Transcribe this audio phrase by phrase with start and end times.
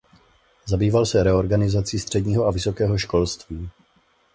[0.65, 3.69] Zabýval se reorganizací středního a vysokého školství.